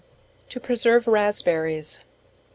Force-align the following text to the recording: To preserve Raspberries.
To 0.49 0.59
preserve 0.59 1.05
Raspberries. 1.07 1.99